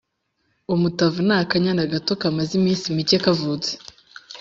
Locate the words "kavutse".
3.23-3.71